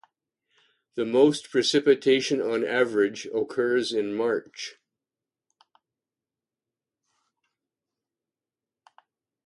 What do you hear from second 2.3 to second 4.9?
on average occurs in March.